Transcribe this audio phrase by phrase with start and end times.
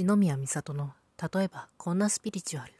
[0.00, 2.72] 一宮美里の例えばこんなスピリチュアル。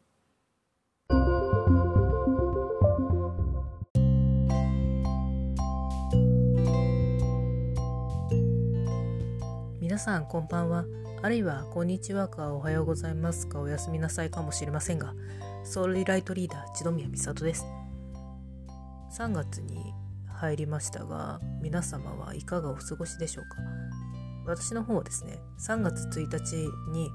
[9.81, 10.85] 皆さんこんばんは。
[11.21, 15.12] あるいはこんにちはかおはようございますかおやすみなさいかもしれませんが
[15.64, 17.66] ソウルリライトリーダー千宮美里です。
[19.19, 19.93] 3月に
[20.29, 23.57] 入りましたが皆様はいかがお過ごしでしょうか？
[24.49, 26.57] 私の方はですね3月1日
[26.91, 27.11] に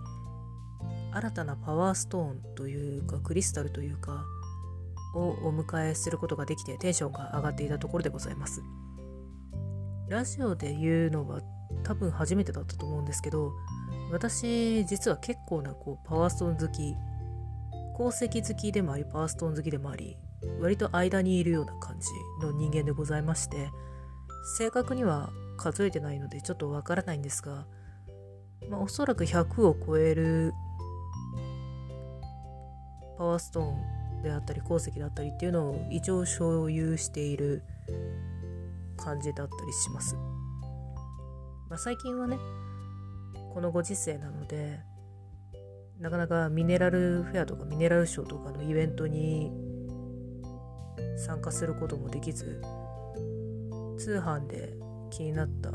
[1.12, 4.24] 新たなパワーストーンというかクリスタルというか
[5.16, 8.64] をお迎えすることができてテンションが上がっていたところでございます。
[10.10, 11.42] ラジオで言うのは
[11.84, 13.52] 多分初めてだったと思うんですけど
[14.12, 16.94] 私実は結構なこうパワーストーン好き
[17.96, 20.18] 鉱石好きでもありパワーストーン好きでもあり
[20.60, 22.10] 割と間にいるような感じ
[22.46, 23.70] の人間でございまして
[24.58, 27.66] 正確には数えてないのでちょっとわからないんですが、
[28.70, 30.54] まあ、おそらく100を超える
[33.18, 37.64] パワーストーンであったり鉱石であったりっていうのを一応所有している
[38.98, 40.16] 感じだったりします。
[41.70, 42.38] まあ、最近はね
[43.54, 44.80] このご時世なので
[46.00, 49.52] なかなかミネラルフェアとかミネラルショーとかのイベントに
[51.18, 52.62] 参加することもできず
[53.98, 54.74] 通販で
[55.16, 55.70] 気になった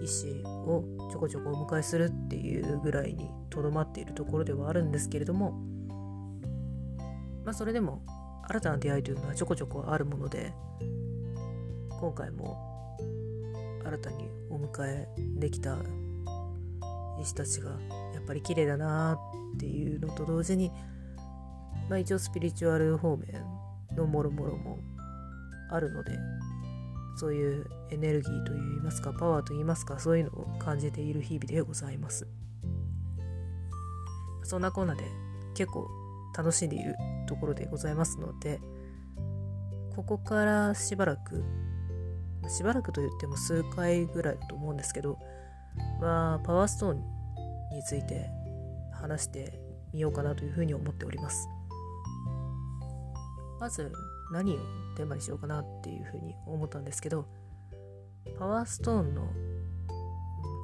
[0.00, 5.52] 石をちょこちょこお迎えするっていうぐらいにとどまっているところではあるんですけれども
[7.44, 8.04] まあそれでも
[8.48, 10.54] 新たな出会いというのはちょこちょこあるもので
[12.00, 12.96] 今回も
[13.84, 15.76] 新たにお迎えできた
[17.20, 17.70] 石たちが
[18.14, 19.18] やっぱり綺麗だな
[19.56, 20.70] っていうのと同時に
[21.88, 23.26] まあ一応スピリチュアル方面
[23.96, 24.78] のもろもろも
[25.72, 26.16] あるので
[27.20, 32.26] そういうエネルギーといいますかパワーといいますかそういうのを感じている日々でございます。
[34.42, 35.04] そんなコーナーで
[35.54, 35.86] 結構
[36.34, 36.96] 楽しんでいる
[37.28, 38.58] ところでございますので
[39.94, 41.44] ここからしばらく
[42.48, 45.18] しばらくと言っても数回ぐらいだと思うんですけど
[46.00, 46.96] まあパワーストーン
[47.76, 48.30] について
[48.94, 49.60] 話して
[49.92, 51.46] みようかなというふうに思っております。
[53.60, 53.92] まず
[54.30, 54.58] 何を
[54.96, 57.26] テーマにしようかなっていうふうに思ったんですけど
[58.38, 59.28] パワーストーンの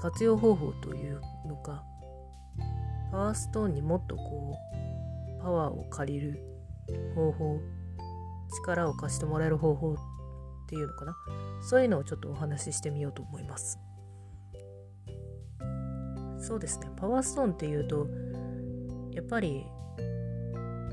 [0.00, 1.84] 活用方法というのか
[3.10, 4.56] パワーストーンにもっとこ
[5.41, 6.41] うパワーを借りる
[7.15, 7.60] 方法
[8.66, 9.97] 力を貸してもらえる方法っ
[10.69, 11.16] ていうのかな。
[11.62, 13.78] そういうのをちょっとお話ししてみようと思います。
[16.38, 16.91] そうですね。
[16.97, 18.09] パワーストーンっていうと
[19.12, 19.65] やっぱり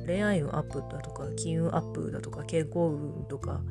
[0.06, 3.62] 恋愛運アップだとか金運アップだとか健康運とか、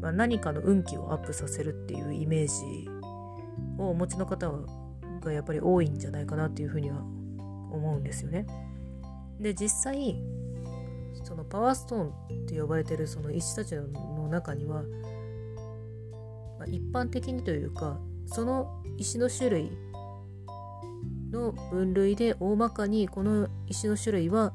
[0.00, 2.88] まあ、何かの運気をアップさせるっていうイメージ
[3.78, 4.50] をお持ちの方
[5.20, 8.46] がやっぱり多いんじゃないかなっていうふうには思うんですよね。
[9.40, 10.22] で実際
[11.24, 12.12] そのパワーストーンっ
[12.46, 14.82] て呼ばれてるその石たちの中には、
[16.58, 19.72] まあ、一般的にというかその石の種類
[21.30, 24.52] の分類で大まかにこの石の種類は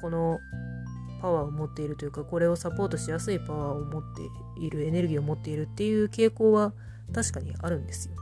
[0.00, 0.38] この
[1.20, 4.22] パワーを持っているというかこれをサポートしやすいパワーを持って
[4.60, 6.72] いるエネルギーを持っているっていう傾向は
[7.12, 8.14] 確かにあるんですよ。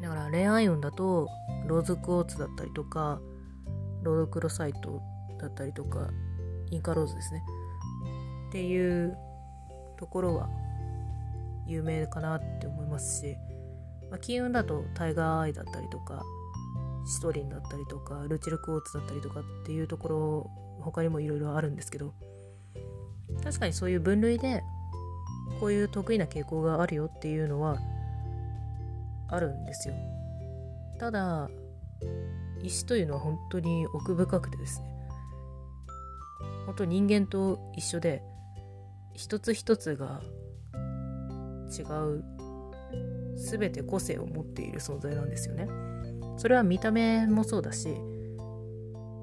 [0.00, 1.28] だから恋愛運だと
[1.66, 3.20] ローズクォーツだったりとか
[4.02, 5.00] ロードクロサイト
[5.38, 6.10] だったりとか
[6.70, 7.42] インカローズですね。
[8.48, 9.16] っていう
[9.98, 10.48] ところは
[11.66, 13.36] 有名かなって思いますし、
[14.10, 16.22] まあ、金運だとタイガーアイだったりとか
[17.06, 22.14] シトリンだったりとかルチルクォーツだったりとかっていうところ他にもいろいろあるんですけど
[23.42, 24.62] 確かにそういう分類で
[25.60, 27.78] こういう得意な傾向があるよっていうのは
[29.28, 29.94] あるんですよ
[30.98, 31.48] ただ
[32.62, 34.92] 石というのは本当に奥深くてですね
[36.66, 38.22] 本当人間と一緒で
[39.14, 40.20] 一つ一つが
[41.76, 42.24] 違う
[43.36, 45.66] 全て個性を持っている存在なんですよね。
[46.42, 47.96] それは見た目もそうだし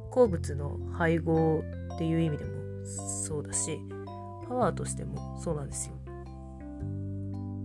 [0.09, 2.51] 鉱物の配合っていう意味でも
[2.85, 3.77] そうだし
[4.47, 5.95] パワーとしてもそうなんですよ。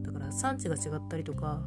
[0.03, 1.62] だから産地が違ったりとか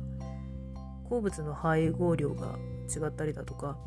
[1.07, 2.59] 鉱物の配合量が
[2.93, 3.77] 違ったりだとか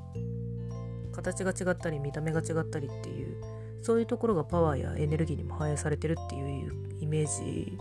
[1.12, 3.36] 形が違ったり見た目が違ったりっていう
[3.82, 7.76] そういうところがパワーやエネルギーにも反映されてるっていうイメージ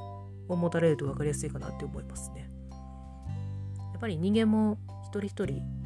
[0.50, 2.52] を持たれると分かりやすいかなって思いますね。
[3.94, 5.79] やっぱり人間も一人一人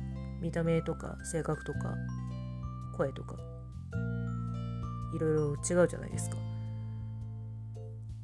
[0.44, 1.95] 見た目とか性格とか
[2.98, 3.38] 声とか
[5.16, 6.38] いろいろ違うじゃないですか。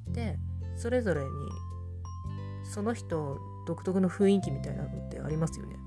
[0.09, 0.37] で
[0.75, 1.27] それぞれに
[2.65, 5.77] その人独特の雰囲気みたいなのってありますよね。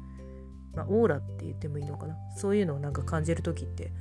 [0.75, 3.93] まあ、オーラって言ってもいいのかなそういうのをなんか感じる時って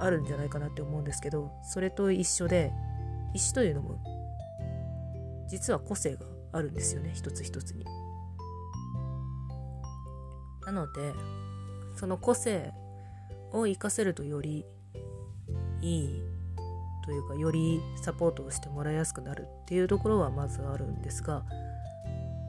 [0.00, 2.72] あるんじゃないかなって思うんですけどそれと一緒で
[3.34, 4.00] 石というのも
[5.46, 7.84] 実は個性があるんですよね一つ一つに。
[10.66, 11.12] なので
[11.96, 12.72] その個性
[13.52, 14.64] を活かせるとより
[15.80, 16.22] いい
[17.04, 21.44] というかよりサポートをしてもらいやすくなるっていうところはまずあるんですが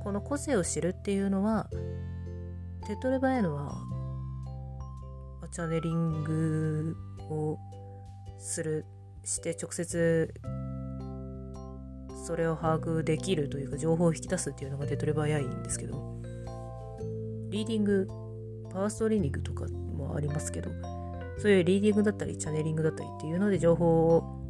[0.03, 1.67] この個性を知るっていうのは
[2.87, 3.75] 手っ取り早いのは
[5.51, 6.97] チャネリング
[7.29, 7.57] を
[8.39, 8.85] する
[9.23, 10.33] して直接
[12.25, 16.21] それを把握できるというか情報を引き出すっていうのが手っ取り早いんですけど
[17.55, 18.07] リーディング
[18.69, 20.69] パワーストリーディングとかもありますけど
[21.37, 24.41] そういうリーディングだったりチャネリングだったりっていうので情報を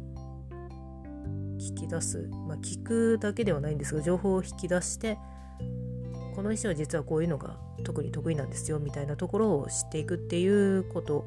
[1.60, 5.18] 聞き出すまあ聞くだけではないんですが情報を引き出して
[6.34, 11.24] この石は実はこういうのが特に得意なんですよみたいなところを知っていくっていうこと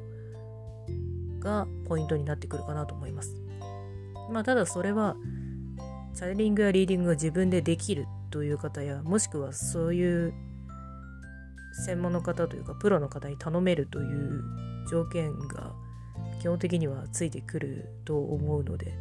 [1.40, 3.42] がポイントになってくるかなと思います。
[4.30, 5.16] まあただそれは
[6.14, 10.34] チャネリングやリーディングが自分でできるという方やもしくはそういう
[11.86, 14.44] 専門の方というかプロの方に頼めるという
[14.90, 15.74] 条件が
[16.42, 18.94] 基本的にはついてくると思うので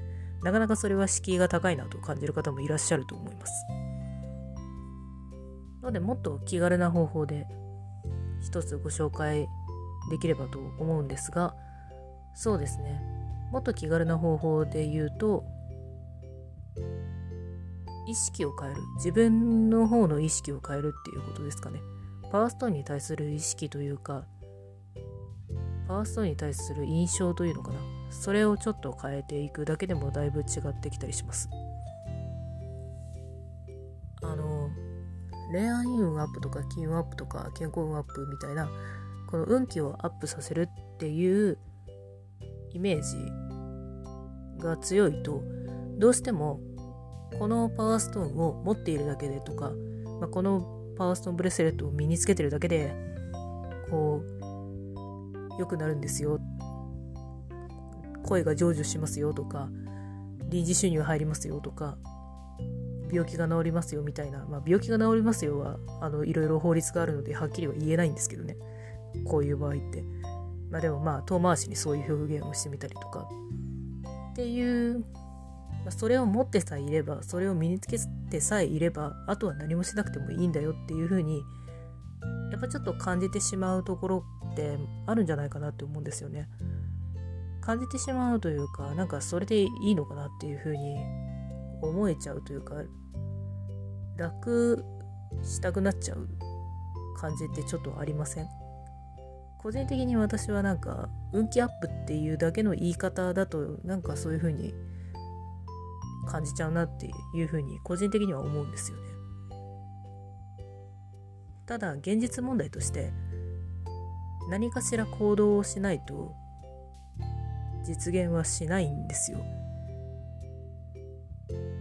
[0.43, 3.53] なかなかそれは敷居が高いなと感じる方もいらっしゃると思います。
[5.83, 7.47] のでもっと気軽な方法で
[8.43, 9.49] 一つご紹介
[10.11, 11.55] できればと思うんですが
[12.35, 13.01] そうですね。
[13.51, 15.45] もっと気軽な方法で言うと
[18.07, 18.81] 意識を変える。
[18.97, 21.81] 自分の方の意識を変えるっていうことですかね。
[22.31, 24.25] パワーストーンに対する意識というか
[25.87, 27.79] パワーストーンに対する印象というのかな。
[28.11, 31.49] それをちょっと変えていくだけでもだいぶ違ってきたりします。
[34.23, 34.71] あの
[35.53, 38.69] 恋愛運アップとか金運アップとか健康運アップみたいな
[39.31, 41.59] この運気をアップさせるっていう
[42.73, 45.43] イメージが強いと
[45.99, 46.61] どうしても
[47.39, 49.71] このパワーストーンを持っているだけでとか、
[50.21, 52.95] まあ、このパワーストンブレスレットを身につけてるだけで
[53.91, 56.41] こう良くなるんですよ。
[58.25, 59.71] 声が成就しますよとか
[60.51, 61.97] 臨時収入入りますよとか
[63.11, 68.57] 病気が治りますよみたいな、まあ、病気が治りますよはあのいろいろ法律があるのではっきりは言えないんですけどね。
[69.25, 70.05] こういう場合って。
[70.71, 73.29] まあでもまあ遠回しにそういう表現をしてみたりとか。
[74.33, 75.05] っていう、
[75.91, 77.99] それを持ってさえいればそれを身につけ
[78.31, 81.43] てさえいればあとは何もしなくてもいいんだよっていうふうに
[82.51, 86.49] やっぱちょっと感じてしまうところってあるんじゃないかなって思うんですよね。
[87.61, 90.97] 感じてしまうというかなんかそれでいいのかなっていうふうに
[91.83, 92.77] 思えちゃうというか
[94.17, 94.85] 楽
[95.43, 96.27] したくなっちゃう
[97.21, 98.47] 感じってちょっとありません？
[99.61, 104.73] 個人的に私はなんか運気アップっていうだけの言い方だとなんかそういう風に
[106.27, 109.05] 感じちゃうなっていう風に個人的には思うんですよね
[111.67, 113.13] ただ現実問題として
[114.49, 116.35] 何かしら行動をしないと
[117.85, 119.39] 実現はしないんですよ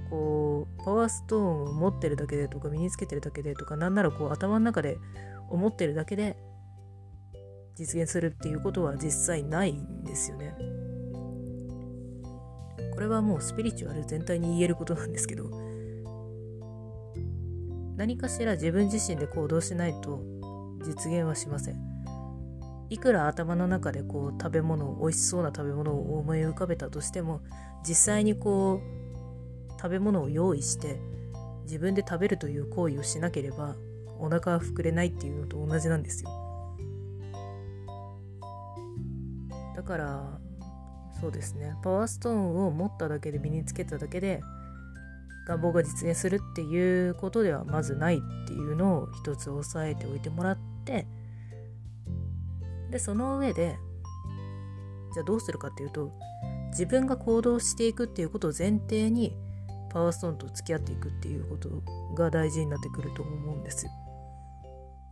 [0.10, 4.98] こうパワーストーンを持ってるだけでとか身につけてるだけでとかなんならこう頭の中で
[5.50, 6.38] 思ってるだけで
[7.76, 10.77] 実現するっていうことは実際ないんですよね。
[12.98, 15.52] これはもうスピリチュアル全体に言えることなんですけど
[17.96, 20.24] 何かしら自分自身で行動しないと
[20.84, 21.76] 実現はしません。
[22.90, 27.42] いくら頭の中でこう食べ物を美味しそうな食べ物を思い浮かべたとしても
[27.88, 31.00] 実際にこう食べ物を用意して
[31.66, 33.76] 自分で食べるという行為をしなければ
[34.18, 36.32] お腹は膨れないっていうのと同じなんですよ
[39.76, 40.40] だから
[41.20, 44.42] そうですねパワーストーンを持っただけで身につけただけで
[45.48, 51.08] 願望が実現するっていうことではまずないっていうのを一つ押さえておいてもらって
[52.92, 53.78] でその上で
[55.14, 56.12] じゃあどうするかっていうと
[56.70, 59.36] 自分が行動していくっていうことを前提に
[59.90, 61.82] パワーストーンと付き合っていくっていうこと
[62.16, 63.88] が大事になってくると思うんです。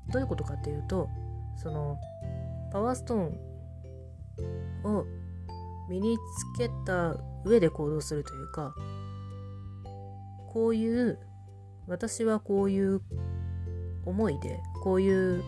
[0.10, 1.10] どういうことかっていうと
[1.56, 1.98] その
[2.72, 5.06] パワーストーンを
[5.90, 7.16] 身につけた
[7.46, 8.74] 上で行動するというか
[10.52, 11.20] こういう
[11.88, 13.02] 私はこういう
[14.06, 15.44] 思いでこういう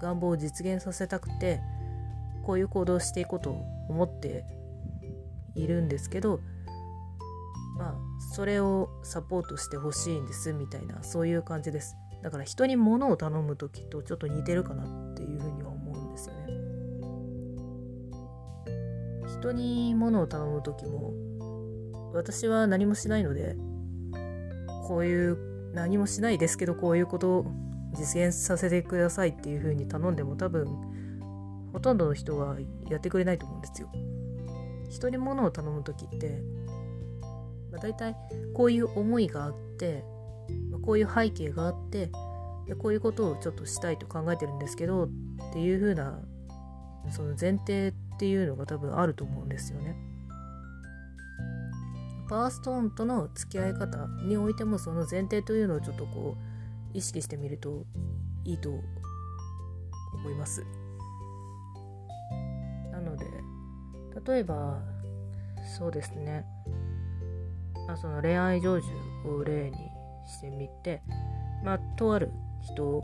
[0.00, 1.60] 願望を実現させたくて
[2.44, 3.50] こういう行動をしていこうと
[3.88, 4.44] 思って
[5.54, 6.40] いるんですけど
[7.78, 7.94] まあ
[8.34, 11.96] それをサポートしてほしいんですみたいなそういう感じです。
[12.22, 14.84] だから人に物を頼む時とちょっと似てるかな
[19.40, 21.12] 人に物を頼む時も
[22.12, 23.56] 私は何もしないので
[24.86, 25.38] こういう
[25.74, 27.46] 何もしないですけどこういうことを
[27.96, 30.66] 実現させてくださいっていうふうに頼んでも多分
[31.72, 32.56] ほとんどの人は
[32.90, 33.90] やってくれないと思うんですよ。
[34.88, 36.42] 人に物を頼む時って、
[37.70, 38.16] まあ、大体
[38.54, 40.02] こういう思いがあって
[40.70, 42.10] まこういう背景があって
[42.66, 45.08] でこういうことをちょっとしたいと考えてるんですけどっ
[45.52, 46.18] ていう風な
[47.10, 49.96] その前提っていうのが多分あると思うんですよね。
[52.28, 57.84] パワーストーンとの付き合い方においてもその前提というのをちょっとこう意識してみると
[58.44, 60.66] いいと思います。
[62.90, 63.24] なので
[64.26, 64.82] 例えば
[65.78, 66.44] そうですね、
[67.86, 69.76] まあ、その恋愛成就を例に
[70.26, 71.02] してみて、
[71.64, 72.32] まあ、とある
[72.62, 73.00] 人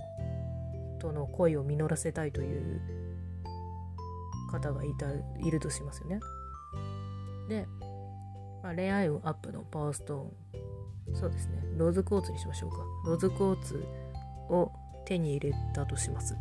[0.99, 3.04] との恋を実らせたいという
[4.61, 5.07] 方がいた
[5.41, 6.21] いるとしますよね。
[7.49, 7.67] で、
[8.63, 11.63] まあ、恋愛運アップのパワーストーンそうですね。
[11.77, 12.79] ローズクォーツにしましょうか。
[13.07, 13.85] ローズクォーツ
[14.49, 14.73] を
[15.05, 16.37] 手に入れたとします。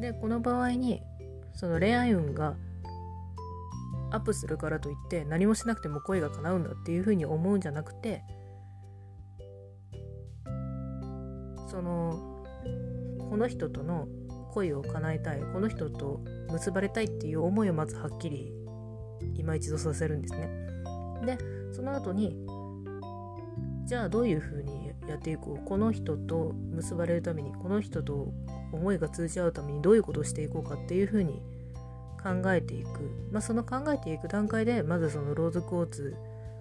[0.00, 1.02] でこの場合に
[1.54, 2.54] その恋愛運が
[4.10, 8.22] アップするからといって何もしなくても恋が叶うんだっていうふうに思うんじゃなくて
[11.68, 12.44] その
[13.28, 14.06] この人との
[14.54, 18.52] 恋を叶えたいこの人と結ばれたいっていう思いをまずはっきり
[19.36, 20.48] 今一度させるんですね。
[21.24, 21.38] で
[21.72, 22.36] その後に
[23.86, 28.32] じゃあどういうふうにやっていこうこの人と結ばれるためにこの人と
[28.72, 31.42] 思いが通じ合うためにどういうことをしていこうかっていうふうに
[32.22, 32.88] 考えていく、
[33.32, 36.16] まあ、その考えていく段階でまずそのローズクォーツ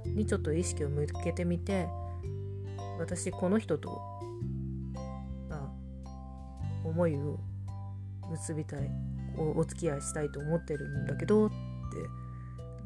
[0.06, 1.88] にちょっと意識を向けてみて
[3.00, 4.02] 私この人と、
[5.50, 5.74] ま
[6.06, 7.40] あ、思いを
[8.32, 8.90] 結びたい
[9.38, 11.56] おお付き合いしたいと思ってるんだけどって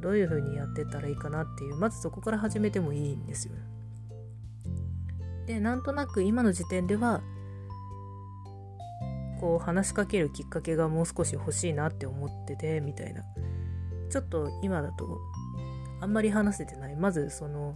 [0.02, 3.54] どういう風にやってったらいいかなっていうまずそこから始めてもいいんですよ。
[5.46, 7.22] でなんとなく今の時点では
[9.40, 13.24] こう話しかけるきっかけがもう少し欲しいなって思っててみたいな
[14.10, 15.20] ちょっと今だと
[16.00, 17.76] あんまり話せてないまずその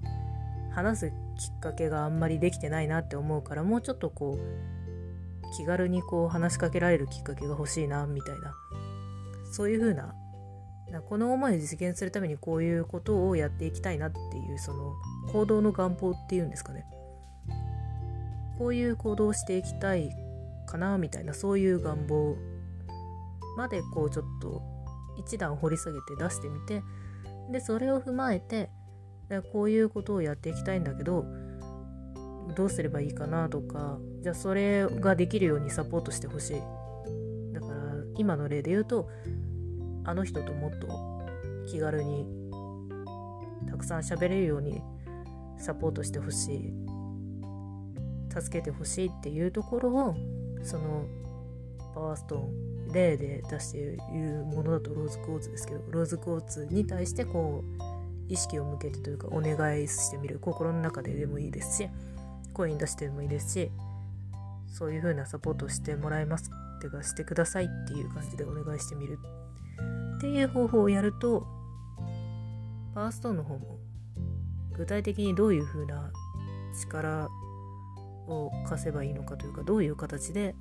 [0.71, 1.11] 話すき
[1.55, 4.74] っかけがあんまりできてないなって思うからもうちょっとこう
[5.53, 8.53] 気軽にこう話しかけられるきっかけが欲しいなみたいな。
[9.51, 10.13] そういう風な
[11.07, 14.93] この思いを実現するためにこういうことをやっていきたいなっていうその
[15.31, 16.85] 行動の願望っていうんですかね。
[18.57, 20.09] こういう行動をしていきたい
[20.65, 22.35] かなみたいなそういう願望
[23.57, 24.61] までこうちょっと
[25.17, 26.83] 一段掘り下げて出してみて
[27.51, 28.69] でそれを踏まえて
[29.51, 31.25] こういうことをやっていきたいんだけど
[32.55, 36.61] どうすればいいかなとかじゃあそれができるようにサポートしてほしい。
[37.53, 37.73] だから
[38.17, 39.07] 今の例で言うと
[40.03, 40.87] あの人ともっと
[41.67, 42.25] 気軽に
[43.69, 44.81] たくさん喋れるように
[45.59, 46.73] サポートしてほしい。
[48.31, 50.15] 助けてほしいっていうところを
[50.63, 51.05] その
[51.93, 57.83] パワーストーン例で出しているものだとローズクォーツですけどローズクォーツに対してこう
[58.27, 61.89] 意識を向けてというかお願いしてみる心の中ででもいいですし
[62.53, 63.71] 声に出してでもいいですし
[64.77, 69.17] そういう風なサポートしてもらいますってかしてくださいっていう感じでお願いしてみる
[70.17, 71.47] っていう方法をやると
[72.93, 73.79] パワーストーンの方も
[74.77, 76.11] 具体的にどういう風な
[76.77, 77.29] 力
[78.27, 80.55] を貸せばいいのかというかどういう形で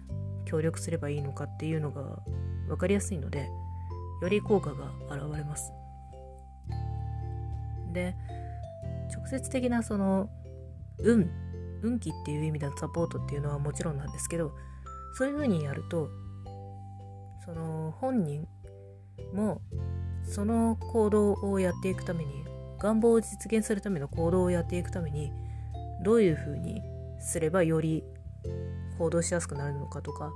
[0.44, 2.22] 協力すればいいのかっていうのが
[2.68, 3.48] 分かりやすいので
[4.22, 5.72] より効果が現れます。
[7.92, 8.14] で
[9.12, 10.30] 直接的なその
[10.98, 11.28] 運
[11.84, 14.54] 運気っていう意味でのサポートっていうのはもちろんなんですけど
[15.14, 16.08] そういうふうにやると
[17.44, 18.46] その本人
[19.32, 19.60] も
[20.24, 22.44] その行動をやっていくために
[22.80, 25.30] 願望を実現するための行動をやっていくために
[26.02, 26.80] どういうふうに
[27.20, 28.02] すればより
[28.98, 30.32] 行動しやすくなるのかとか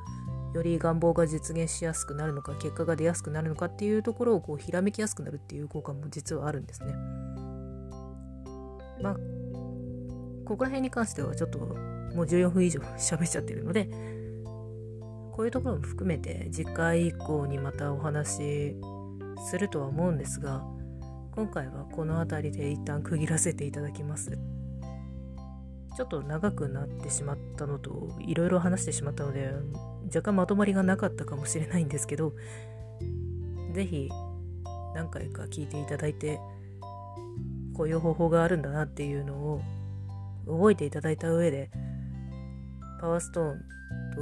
[0.54, 6.94] より願望が実現しやすくなるのか結果が出やすくなるのかっていうところをこうひらめきやすくなるっていう効果も実はあるんですね。
[9.02, 9.37] まあ
[10.48, 13.90] ここら辺に関してはちょっともう14分以上喋っちゃってるので
[15.32, 18.76] こういうところも含めて次回以降にまたお話し
[19.50, 20.64] するとは思うんですが
[21.32, 24.36] 今回はこの辺りで一旦区切らせていただきます。
[25.96, 29.50] ちょっと長くなってしまったのといろいろ話してしまったので
[30.06, 32.34] 若干まとまりがなかったかもしれないんですけど
[33.72, 34.08] 是非
[34.94, 36.38] 何回か聞いていただいて
[37.74, 39.60] こういう方法があるんだなっていうのを
[40.48, 41.70] 覚えていただいた上で
[43.00, 43.58] パワーストーン
[44.14, 44.20] と、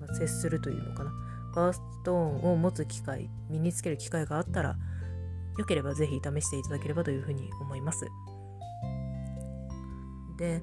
[0.00, 1.12] まあ、接するというのかな。
[1.54, 4.76] パワーストーンを持つ機会身につける機会があったら
[5.56, 8.06] よければぜひ試していただければというふうに思います。
[10.36, 10.62] で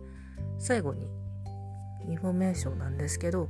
[0.58, 1.06] 最後に
[2.08, 3.50] インフォメーションなんですけど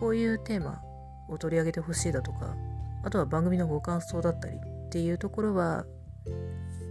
[0.00, 0.82] こういうテーマ
[1.28, 2.56] を取り上げてほしいだとか
[3.04, 5.84] あとは番組のご感想だったりっていうところは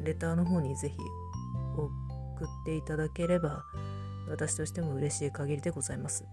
[0.04, 0.96] レターの方にぜひ
[2.44, 3.64] 送っていただければ
[4.30, 6.26] 私としても嬉しい限りでございます。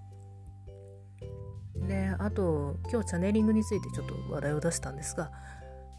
[1.86, 5.30] で、あと今日チャネリングについてちょっと話題を出したんですが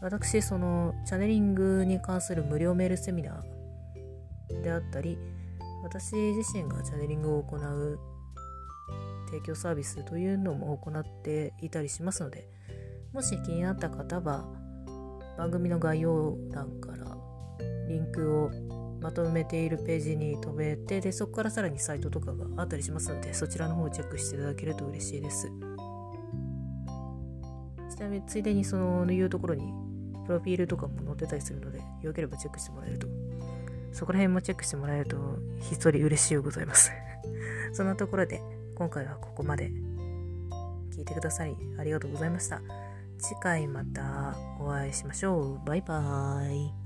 [0.00, 5.18] 私そのチャネリングに関する無料メールセミナーであったり
[5.82, 7.98] 私自身がチャネリングを行う
[9.26, 12.48] 提供サービスというのも行っていたりしますので
[13.12, 14.44] もし気になった方は
[15.36, 17.16] 番組の概要欄から
[17.88, 18.50] リンクを
[19.02, 25.50] まとめているページに飛べてでそこからさらにサイトとかがあったりしますのでそちらの方をチェックしていただけると嬉しいです。
[27.90, 29.72] ちなみについでにそのいうところに
[30.24, 33.08] プロフィールとかも載ってたりするのでよければチェックしてもらえると。
[33.92, 35.16] そこら辺もチェックしてもらえると
[35.60, 36.90] ひっそり嬉しいございます。
[37.74, 38.40] そんなところで
[38.74, 39.70] 今回はここまで
[40.90, 42.62] 聞いてくださりありがとうございました。
[43.18, 45.66] 次回またお会いしましょう。
[45.66, 46.81] バイバーイ。